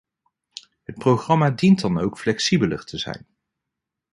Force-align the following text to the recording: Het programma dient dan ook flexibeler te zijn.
Het 0.83 0.97
programma 0.97 1.49
dient 1.51 1.79
dan 1.81 1.97
ook 1.99 2.17
flexibeler 2.17 2.85
te 2.85 2.97
zijn. 2.97 3.27